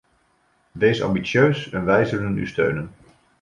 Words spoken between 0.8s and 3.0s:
ambitieus en wij zullen u steunen.